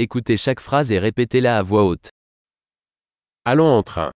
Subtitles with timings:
[0.00, 2.10] Écoutez chaque phrase et répétez-la à voix haute.
[3.44, 4.12] Allons en train.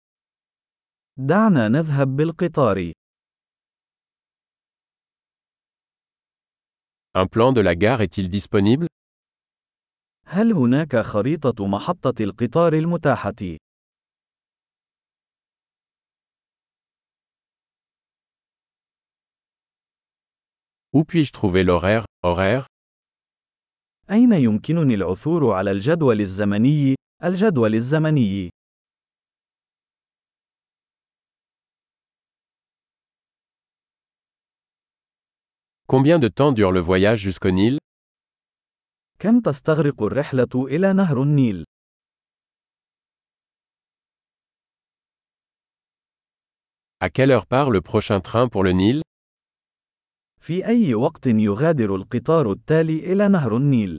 [1.16, 2.92] دعنا نذهب بالقطار.
[7.14, 8.86] Un plan de la gare est-il disponible
[10.26, 13.56] هل هناك خريطة محطة القطار المتاحة؟
[20.92, 22.66] Où puis-je trouver l'horaire Horaire
[24.12, 28.50] أين يمكنني العثور على الجدول الزمني؟ الجدول الزمني.
[35.86, 37.78] Combien de temps dure le voyage jusqu'au Nil
[39.18, 41.64] كم تستغرق الرحلة إلى نهر النيل؟
[47.00, 49.02] À quelle heure part le prochain train pour le Nil
[50.40, 53.98] في أي وقت يغادر القطار التالي إلى نهر النيل؟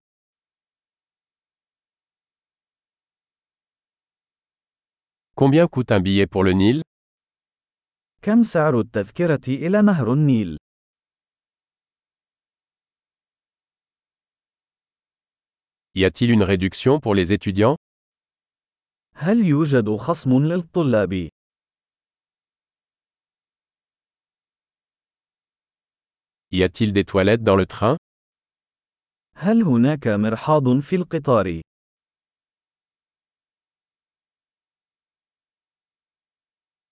[5.34, 6.82] Combien coûte un billet pour le Nil
[8.22, 10.56] كم سعر التذكرة إلى نهر النيل؟
[15.94, 17.76] Y a-t-il une réduction pour les étudiants
[19.14, 21.28] هل يوجد خصم للطلاب؟
[26.50, 27.96] Y a-t-il des toilettes dans le train
[29.36, 31.60] هل هناك مرحاض في القطار؟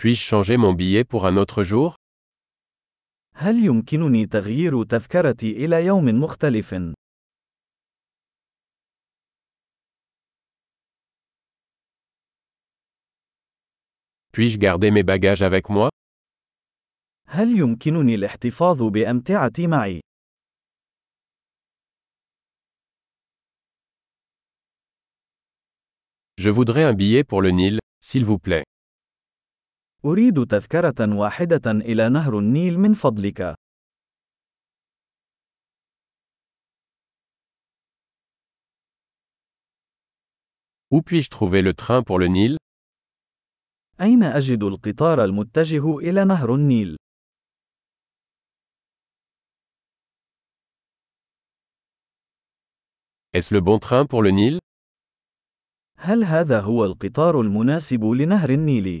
[0.00, 1.96] Puis-je changer mon billet pour un autre jour
[3.34, 6.74] هل يمكنني تغيير تذكرتي إلى يوم مختلف؟
[14.32, 15.88] Puis-je garder mes bagages avec moi
[17.28, 20.00] هل يمكنني الاحتفاظ بأمتعتي معي؟
[26.38, 28.64] Je voudrais un billet pour le Nil, s'il vous plaît.
[30.05, 33.55] أريد تذكرة واحدة إلى نهر النيل من فضلك.
[40.91, 42.57] Où puis-je trouver le train pour le Nil
[44.01, 46.97] أين أجد القطار المتجه إلى نهر النيل؟
[53.33, 54.59] Est-ce le bon train pour le Nil
[55.97, 59.00] هل هذا هو القطار المناسب لنهر النيل؟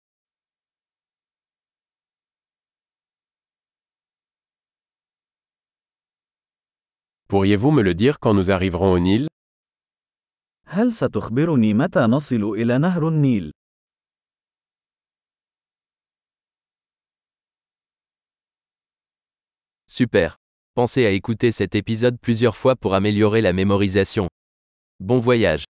[7.30, 9.28] Pourriez-vous me le dire quand nous arriverons au Nil
[10.68, 13.52] هل ستخبرني متى نصل إلى نهر النيل؟
[19.86, 20.36] Super.
[20.74, 24.28] Pensez à écouter cet épisode plusieurs fois pour améliorer la mémorisation.
[25.00, 25.66] Bon voyage.